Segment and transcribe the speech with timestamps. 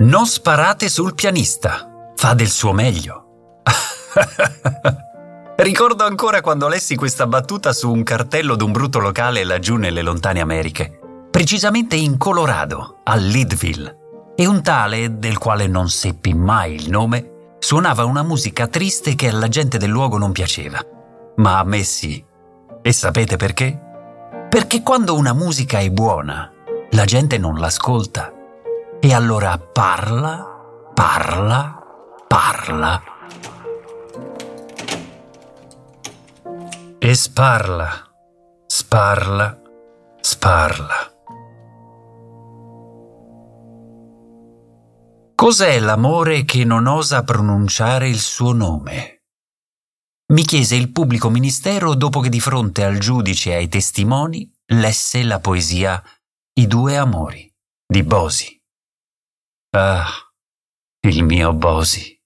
[0.00, 3.60] Non sparate sul pianista, fa del suo meglio.
[5.56, 10.40] Ricordo ancora quando lessi questa battuta su un cartello d'un brutto locale laggiù nelle lontane
[10.40, 10.98] Americhe,
[11.30, 14.32] precisamente in Colorado, a Leadville.
[14.36, 19.28] E un tale, del quale non seppi mai il nome, suonava una musica triste che
[19.28, 20.80] alla gente del luogo non piaceva.
[21.36, 22.24] Ma a me sì.
[22.80, 23.78] E sapete perché?
[24.48, 26.50] Perché quando una musica è buona,
[26.92, 28.32] la gente non l'ascolta
[29.00, 31.82] e allora parla, parla,
[32.28, 33.02] parla.
[36.98, 37.88] E sparla,
[38.66, 39.60] sparla,
[40.20, 41.14] sparla.
[45.34, 49.22] Cos'è l'amore che non osa pronunciare il suo nome?
[50.34, 55.22] Mi chiese il pubblico ministero dopo che di fronte al giudice e ai testimoni lesse
[55.22, 56.00] la poesia
[56.52, 57.50] I due amori
[57.86, 58.59] di Bosi.
[59.72, 60.04] Ah,
[61.06, 62.20] il mio Bosi.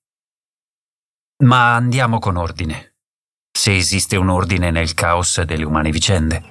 [1.43, 2.95] Ma andiamo con ordine,
[3.53, 6.43] se esiste un ordine nel caos delle umane vicende.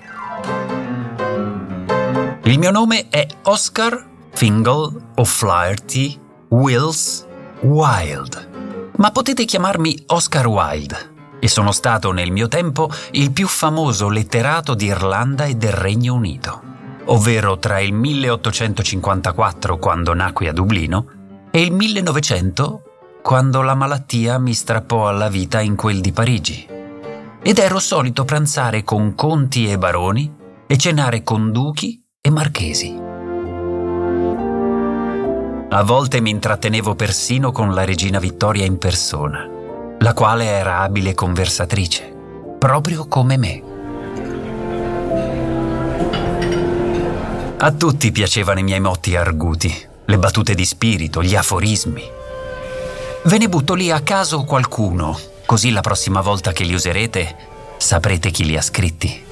[2.43, 7.25] Il mio nome è Oscar Fingal O'Flaherty Wills
[7.61, 14.09] Wild, ma potete chiamarmi Oscar Wilde e sono stato nel mio tempo il più famoso
[14.09, 16.73] letterato di Irlanda e del Regno Unito
[17.05, 21.05] ovvero tra il 1854, quando nacqui a Dublino,
[21.51, 22.81] e il 1900,
[23.21, 26.67] quando la malattia mi strappò alla vita in quel di Parigi.
[27.41, 30.33] Ed ero solito pranzare con conti e baroni
[30.65, 32.95] e cenare con duchi e marchesi.
[35.69, 39.49] A volte mi intrattenevo persino con la regina Vittoria in persona,
[39.99, 42.13] la quale era abile conversatrice,
[42.59, 43.72] proprio come me.
[47.63, 52.03] A tutti piacevano i miei motti arguti, le battute di spirito, gli aforismi.
[53.23, 57.35] Ve ne butto lì a caso qualcuno, così la prossima volta che li userete
[57.77, 59.25] saprete chi li ha scritti.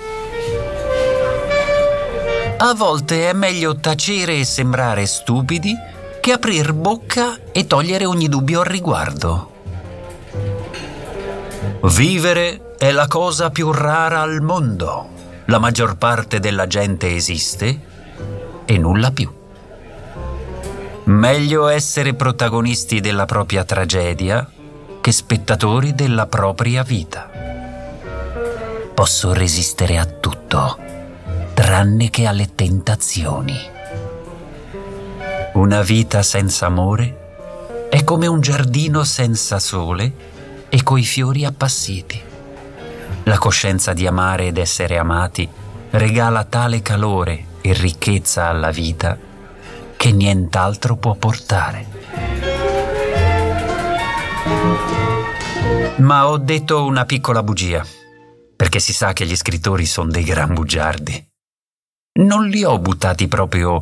[2.60, 5.76] A volte è meglio tacere e sembrare stupidi
[6.22, 9.52] che aprir bocca e togliere ogni dubbio al riguardo.
[11.84, 15.10] Vivere è la cosa più rara al mondo.
[15.48, 17.90] La maggior parte della gente esiste
[18.72, 19.30] e nulla più.
[21.04, 24.50] Meglio essere protagonisti della propria tragedia
[25.02, 27.30] che spettatori della propria vita.
[28.94, 30.78] Posso resistere a tutto,
[31.54, 33.60] tranne che alle tentazioni.
[35.54, 40.14] Una vita senza amore è come un giardino senza sole
[40.70, 42.22] e coi fiori appassiti.
[43.24, 45.50] La coscienza di amare ed essere amati
[45.90, 49.18] regala tale calore e ricchezza alla vita
[49.96, 51.86] che nient'altro può portare.
[55.98, 57.86] Ma ho detto una piccola bugia,
[58.56, 61.30] perché si sa che gli scrittori sono dei gran bugiardi.
[62.14, 63.80] Non li ho buttati proprio,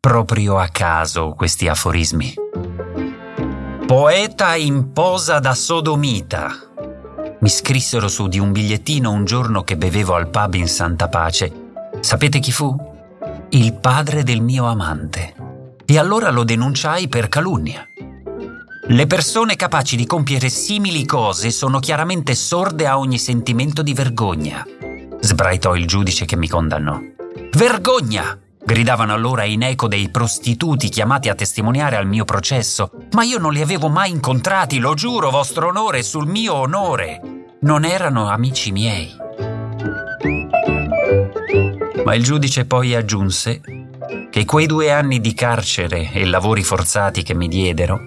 [0.00, 2.34] proprio a caso questi aforismi.
[3.86, 6.50] Poeta in posa da sodomita.
[7.40, 11.52] Mi scrissero su di un bigliettino un giorno che bevevo al pub in Santa Pace.
[12.00, 12.96] Sapete chi fu?
[13.50, 15.34] Il padre del mio amante.
[15.86, 17.86] E allora lo denunciai per calunnia.
[18.90, 24.66] Le persone capaci di compiere simili cose sono chiaramente sorde a ogni sentimento di vergogna,
[25.20, 26.98] sbraitò il giudice che mi condannò.
[27.52, 28.38] Vergogna!
[28.64, 33.54] gridavano allora in eco dei prostituti chiamati a testimoniare al mio processo, ma io non
[33.54, 37.46] li avevo mai incontrati, lo giuro, vostro onore, sul mio onore.
[37.60, 39.26] Non erano amici miei.
[42.08, 43.60] Ma il giudice poi aggiunse
[44.30, 48.00] che quei due anni di carcere e lavori forzati che mi diedero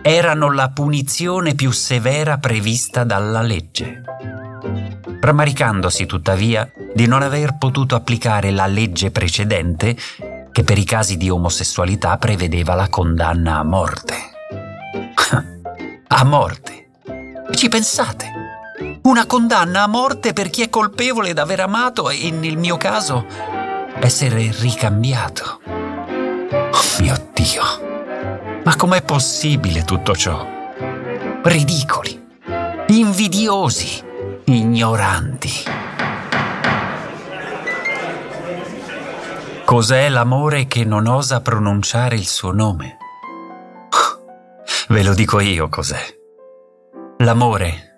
[0.00, 4.00] erano la punizione più severa prevista dalla legge.
[5.20, 9.94] Rammaricandosi tuttavia di non aver potuto applicare la legge precedente
[10.50, 14.14] che per i casi di omosessualità prevedeva la condanna a morte.
[16.08, 16.88] a morte.
[17.50, 18.39] Ci pensate?
[19.02, 23.24] Una condanna a morte per chi è colpevole d'aver amato e, nel mio caso,
[23.98, 25.60] essere ricambiato.
[27.00, 27.62] Mio Dio,
[28.62, 30.46] ma com'è possibile tutto ciò?
[31.42, 32.26] Ridicoli,
[32.88, 34.04] invidiosi,
[34.44, 35.50] ignoranti.
[39.64, 42.98] Cos'è l'amore che non osa pronunciare il suo nome?
[44.88, 46.18] Ve lo dico io cos'è.
[47.18, 47.89] L'amore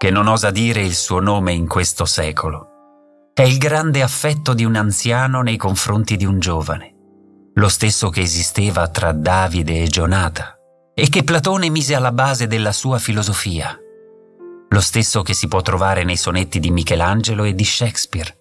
[0.00, 4.64] che non osa dire il suo nome in questo secolo è il grande affetto di
[4.64, 6.94] un anziano nei confronti di un giovane,
[7.52, 10.56] lo stesso che esisteva tra Davide e Gionata
[10.94, 13.78] e che Platone mise alla base della sua filosofia,
[14.70, 18.38] lo stesso che si può trovare nei sonetti di Michelangelo e di Shakespeare.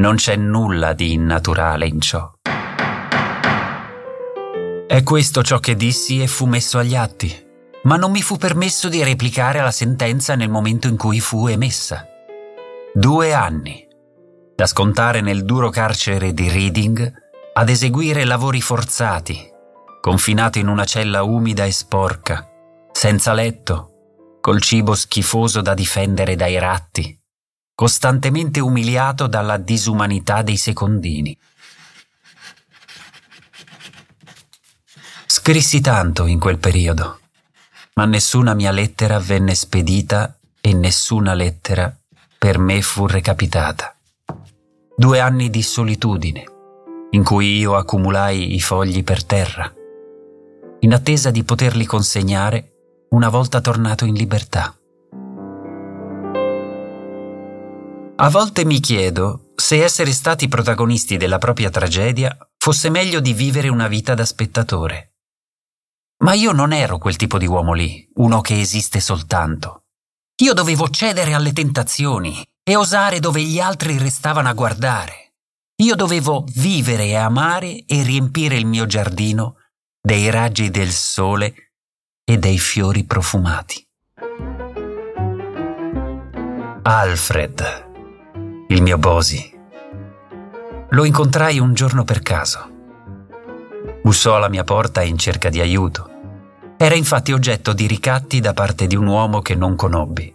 [0.00, 2.32] Non c'è nulla di innaturale in ciò.
[4.88, 7.46] È questo ciò che dissi e fu messo agli atti,
[7.82, 12.06] ma non mi fu permesso di replicare alla sentenza nel momento in cui fu emessa.
[12.92, 13.86] Due anni,
[14.54, 17.12] da scontare nel duro carcere di Reading
[17.52, 19.48] ad eseguire lavori forzati,
[20.00, 22.48] confinato in una cella umida e sporca,
[22.90, 27.16] senza letto, col cibo schifoso da difendere dai ratti,
[27.74, 31.38] costantemente umiliato dalla disumanità dei secondini.
[35.26, 37.20] Scrissi tanto in quel periodo,
[37.98, 41.92] ma nessuna mia lettera venne spedita e nessuna lettera
[42.38, 43.92] per me fu recapitata.
[44.96, 46.44] Due anni di solitudine,
[47.10, 49.74] in cui io accumulai i fogli per terra,
[50.78, 52.74] in attesa di poterli consegnare
[53.10, 54.78] una volta tornato in libertà.
[58.14, 63.66] A volte mi chiedo se essere stati protagonisti della propria tragedia fosse meglio di vivere
[63.66, 65.14] una vita da spettatore.
[66.20, 69.84] Ma io non ero quel tipo di uomo lì, uno che esiste soltanto.
[70.42, 75.34] Io dovevo cedere alle tentazioni e osare dove gli altri restavano a guardare.
[75.80, 79.56] Io dovevo vivere e amare e riempire il mio giardino
[80.00, 81.72] dei raggi del sole
[82.24, 83.86] e dei fiori profumati.
[86.82, 87.90] Alfred,
[88.68, 89.56] il mio Bosi.
[90.90, 92.77] Lo incontrai un giorno per caso.
[94.08, 96.08] Bussò alla mia porta in cerca di aiuto.
[96.78, 100.34] Era infatti oggetto di ricatti da parte di un uomo che non conobbi.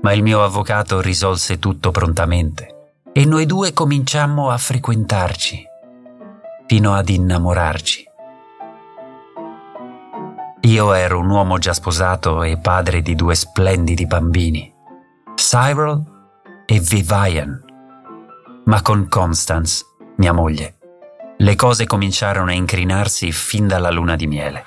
[0.00, 5.64] Ma il mio avvocato risolse tutto prontamente e noi due cominciammo a frequentarci,
[6.68, 8.04] fino ad innamorarci.
[10.60, 14.72] Io ero un uomo già sposato e padre di due splendidi bambini,
[15.34, 16.00] Cyril
[16.64, 17.64] e Vivian,
[18.66, 19.84] ma con Constance,
[20.18, 20.76] mia moglie,
[21.42, 24.64] le cose cominciarono a incrinarsi fin dalla luna di miele.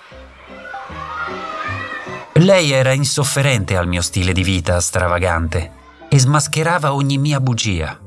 [2.34, 5.72] Lei era insofferente al mio stile di vita stravagante
[6.10, 7.98] e smascherava ogni mia bugia.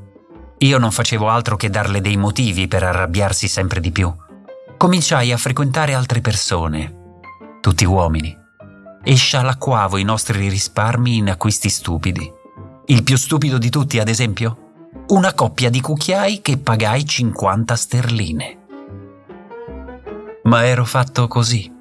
[0.59, 4.13] Io non facevo altro che darle dei motivi per arrabbiarsi sempre di più.
[4.77, 6.95] Cominciai a frequentare altre persone,
[7.61, 8.37] tutti uomini,
[9.03, 12.31] e scialacquavo i nostri risparmi in acquisti stupidi.
[12.85, 14.67] Il più stupido di tutti, ad esempio?
[15.07, 18.58] Una coppia di cucchiai che pagai 50 sterline.
[20.49, 21.71] Ma ero fatto così.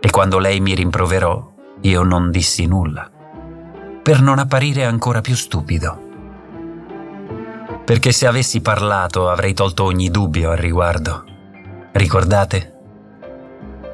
[0.00, 3.08] E quando lei mi rimproverò, io non dissi nulla,
[4.02, 6.02] per non apparire ancora più stupido.
[7.84, 11.24] Perché se avessi parlato avrei tolto ogni dubbio al riguardo.
[11.92, 12.74] Ricordate?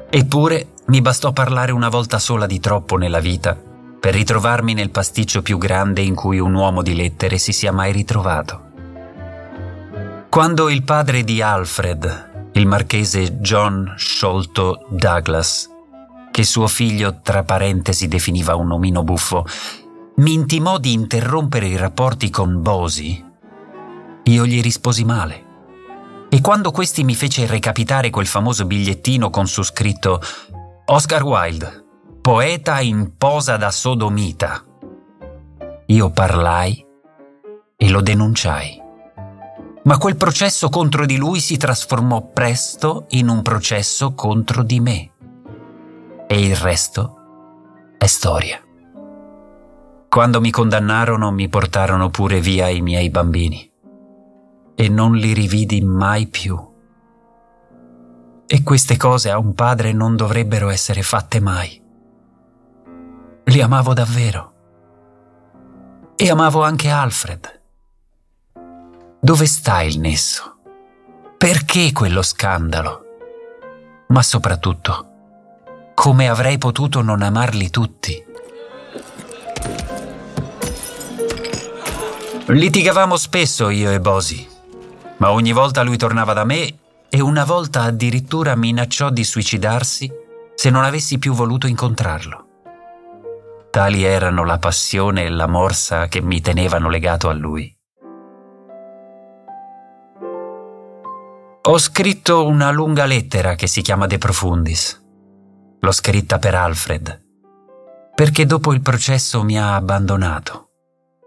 [0.09, 3.55] Eppure mi bastò parlare una volta sola di troppo nella vita
[3.99, 7.91] per ritrovarmi nel pasticcio più grande in cui un uomo di lettere si sia mai
[7.91, 8.71] ritrovato.
[10.29, 15.69] Quando il padre di Alfred, il marchese John Sholto Douglas,
[16.31, 19.45] che suo figlio tra parentesi definiva un omino buffo,
[20.15, 23.23] mi intimò di interrompere i rapporti con Bosi,
[24.23, 25.51] io gli risposi male.
[26.29, 30.21] E quando questi mi fece recapitare quel famoso bigliettino con su scritto
[30.85, 31.85] Oscar Wilde,
[32.21, 34.63] poeta in posa da sodomita,
[35.87, 36.85] io parlai
[37.75, 38.82] e lo denunciai.
[39.83, 45.11] Ma quel processo contro di lui si trasformò presto in un processo contro di me
[46.27, 47.17] e il resto
[47.97, 48.61] è storia.
[50.09, 53.71] Quando mi condannarono mi portarono pure via i miei bambini
[54.75, 56.57] e non li rividi mai più.
[58.47, 61.81] E queste cose a un padre non dovrebbero essere fatte mai.
[63.45, 64.53] Li amavo davvero.
[66.15, 67.62] E amavo anche Alfred.
[69.23, 70.57] Dove sta il nesso?
[71.37, 73.05] Perché quello scandalo?
[74.07, 78.21] Ma soprattutto, come avrei potuto non amarli tutti?
[82.47, 84.45] Litigavamo spesso io e Bosi,
[85.19, 90.11] ma ogni volta lui tornava da me e una volta addirittura minacciò di suicidarsi
[90.53, 92.47] se non avessi più voluto incontrarlo.
[93.71, 97.72] Tali erano la passione e la morsa che mi tenevano legato a lui.
[101.65, 105.01] Ho scritto una lunga lettera che si chiama De Profundis.
[105.79, 107.23] L'ho scritta per Alfred,
[108.13, 110.71] perché dopo il processo mi ha abbandonato,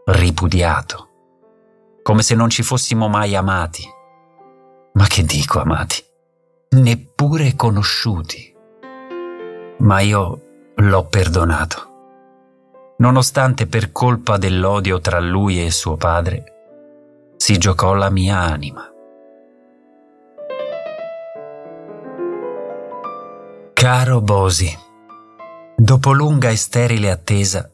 [0.04, 1.08] ripudiato,
[2.02, 3.82] come se non ci fossimo mai amati.
[4.92, 6.04] Ma che dico amati?
[6.72, 8.54] Neppure conosciuti.
[9.78, 10.42] Ma io
[10.74, 12.94] l'ho perdonato.
[12.98, 16.44] Nonostante per colpa dell'odio tra lui e suo padre
[17.38, 18.90] si giocò la mia anima.
[23.86, 24.76] Caro Bosi,
[25.76, 27.70] dopo lunga e sterile attesa,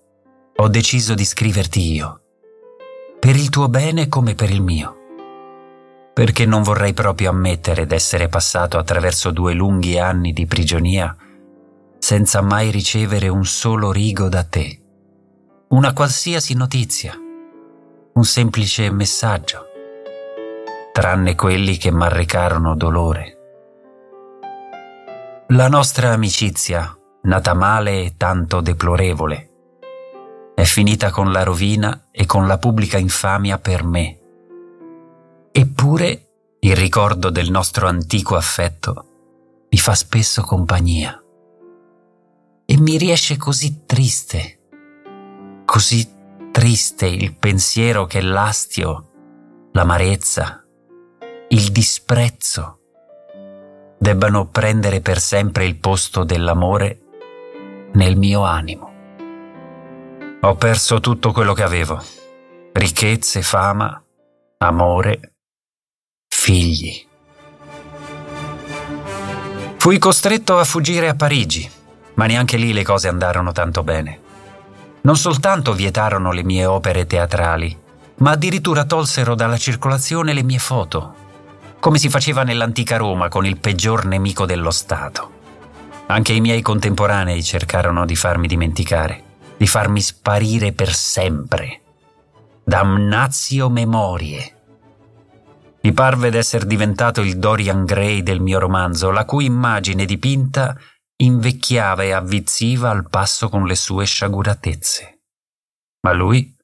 [0.56, 2.20] ho deciso di scriverti io,
[3.18, 4.94] per il tuo bene come per il mio,
[6.12, 11.16] perché non vorrei proprio ammettere d'essere passato attraverso due lunghi anni di prigionia
[11.98, 14.82] senza mai ricevere un solo rigo da te,
[15.68, 17.14] una qualsiasi notizia,
[18.12, 19.64] un semplice messaggio,
[20.92, 23.36] tranne quelli che m'arrecarono dolore
[25.52, 29.50] la nostra amicizia, nata male e tanto deplorevole,
[30.54, 34.18] è finita con la rovina e con la pubblica infamia per me.
[35.52, 36.28] Eppure
[36.60, 41.22] il ricordo del nostro antico affetto mi fa spesso compagnia.
[42.64, 44.60] E mi riesce così triste,
[45.66, 46.10] così
[46.50, 50.64] triste il pensiero che l'astio, l'amarezza,
[51.48, 52.81] il disprezzo,
[54.02, 57.02] debbano prendere per sempre il posto dell'amore
[57.92, 58.90] nel mio animo.
[60.40, 62.02] Ho perso tutto quello che avevo,
[62.72, 64.02] ricchezze, fama,
[64.58, 65.34] amore,
[66.26, 67.06] figli.
[69.76, 71.70] Fui costretto a fuggire a Parigi,
[72.14, 74.20] ma neanche lì le cose andarono tanto bene.
[75.02, 77.80] Non soltanto vietarono le mie opere teatrali,
[78.16, 81.21] ma addirittura tolsero dalla circolazione le mie foto
[81.82, 85.40] come si faceva nell'antica Roma con il peggior nemico dello Stato.
[86.06, 89.24] Anche i miei contemporanei cercarono di farmi dimenticare,
[89.56, 91.80] di farmi sparire per sempre.
[92.62, 94.60] Damnazio memorie.
[95.80, 100.78] Mi parve d'essere diventato il Dorian Gray del mio romanzo, la cui immagine dipinta
[101.16, 105.22] invecchiava e avvizziva al passo con le sue sciaguratezze.
[106.02, 106.56] Ma lui?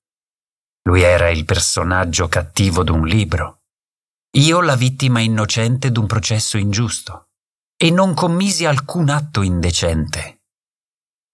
[0.83, 3.58] Lui era il personaggio cattivo d'un libro
[4.33, 7.31] io la vittima innocente d'un processo ingiusto
[7.77, 10.43] e non commisi alcun atto indecente.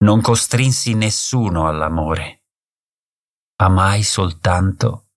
[0.05, 2.45] Non costrinsi nessuno all'amore.
[3.57, 5.09] Amai soltanto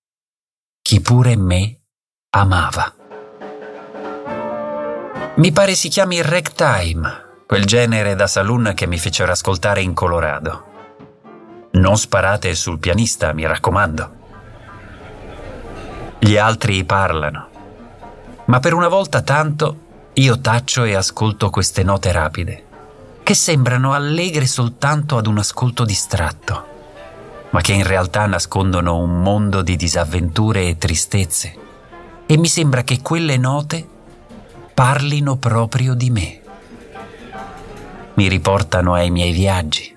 [0.81, 1.81] chi pure me
[2.31, 2.95] amava.
[5.35, 10.65] Mi pare si chiami ragtime, quel genere da saloon che mi fecero ascoltare in Colorado.
[11.73, 14.15] Non sparate sul pianista, mi raccomando.
[16.19, 17.46] Gli altri parlano
[18.47, 22.65] ma per una volta tanto io taccio e ascolto queste note rapide,
[23.23, 26.65] che sembrano allegre soltanto ad un ascolto distratto,
[27.51, 31.55] ma che in realtà nascondono un mondo di disavventure e tristezze,
[32.25, 33.85] e mi sembra che quelle note
[34.73, 36.41] parlino proprio di me.
[38.15, 39.95] Mi riportano ai miei viaggi.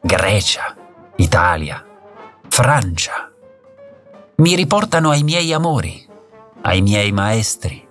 [0.00, 0.74] Grecia,
[1.16, 1.84] Italia,
[2.48, 3.30] Francia.
[4.36, 6.07] Mi riportano ai miei amori
[6.68, 7.82] ai miei maestri,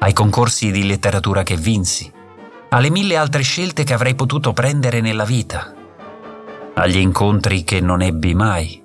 [0.00, 2.12] ai concorsi di letteratura che vinsi,
[2.68, 5.72] alle mille altre scelte che avrei potuto prendere nella vita,
[6.74, 8.84] agli incontri che non ebbi mai,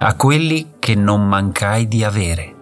[0.00, 2.54] a quelli che non mancai di avere.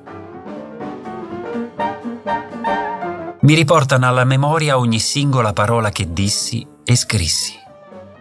[3.40, 7.54] Mi riportano alla memoria ogni singola parola che dissi e scrissi.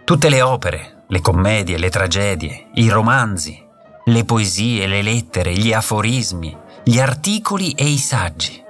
[0.02, 3.64] Tutte le opere, le commedie, le tragedie, i romanzi,
[4.06, 8.64] le poesie, le lettere, gli aforismi, gli articoli e i saggi.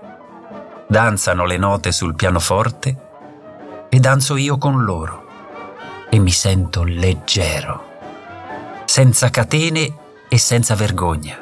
[0.89, 2.97] Danzano le note sul pianoforte
[3.89, 5.27] e danzo io con loro
[6.11, 7.85] e mi sento leggero,
[8.87, 9.97] senza catene
[10.29, 11.39] e senza vergogna,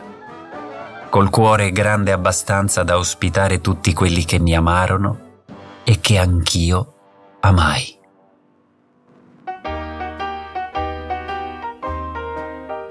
[1.08, 5.44] col cuore grande abbastanza da ospitare tutti quelli che mi amarono
[5.82, 6.92] e che anch'io
[7.40, 7.98] amai.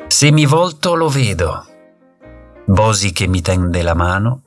[0.07, 1.67] Se mi volto lo vedo
[2.67, 4.41] Bosi che mi tende la mano,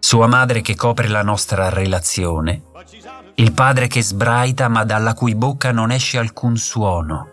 [0.00, 2.64] sua madre che copre la nostra relazione,
[3.36, 7.28] il padre che sbraita ma dalla cui bocca non esce alcun suono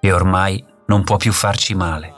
[0.00, 2.14] e ormai non può più farci male.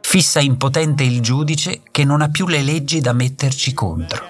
[0.00, 4.24] Fissa impotente il giudice che non ha più le leggi da metterci contro.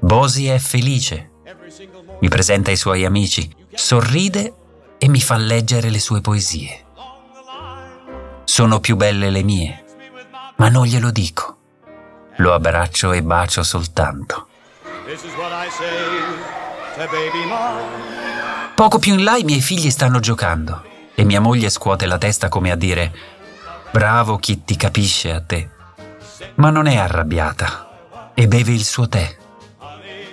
[0.00, 1.30] Bosi è felice,
[2.20, 4.54] mi presenta i suoi amici, sorride
[4.98, 6.84] e mi fa leggere le sue poesie.
[8.42, 9.84] Sono più belle le mie,
[10.56, 11.56] ma non glielo dico.
[12.36, 14.48] Lo abbraccio e bacio soltanto.
[18.74, 20.82] Poco più in là i miei figli stanno giocando
[21.14, 23.12] e mia moglie scuote la testa come a dire
[23.90, 25.70] Bravo chi ti capisce a te.
[26.56, 29.36] Ma non è arrabbiata e beve il suo tè.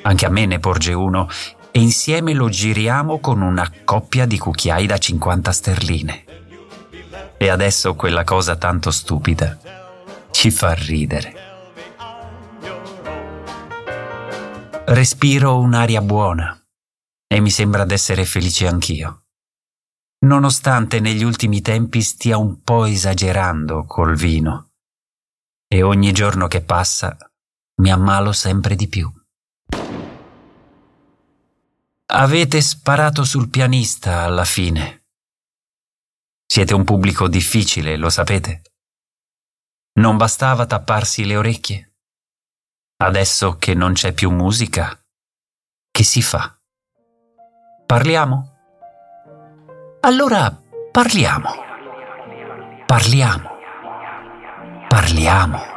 [0.01, 1.29] Anche a me ne porge uno
[1.71, 6.23] e insieme lo giriamo con una coppia di cucchiai da 50 sterline.
[7.37, 9.82] E adesso quella cosa tanto stupida
[10.43, 11.33] ci fa ridere.
[14.88, 16.62] Respiro un'aria buona
[17.25, 19.27] e mi sembra d'essere felice anch'io.
[20.25, 24.71] Nonostante negli ultimi tempi stia un po' esagerando col vino.
[25.65, 27.15] E ogni giorno che passa
[27.81, 29.09] mi ammalo sempre di più.
[32.07, 35.05] Avete sparato sul pianista alla fine.
[36.45, 38.72] Siete un pubblico difficile, lo sapete.
[39.95, 41.93] Non bastava tapparsi le orecchie?
[43.03, 45.00] Adesso che non c'è più musica,
[45.91, 46.57] che si fa?
[47.85, 48.57] Parliamo?
[50.00, 50.59] Allora
[50.91, 51.50] parliamo.
[52.88, 53.50] Parliamo.
[54.88, 55.72] Parliamo.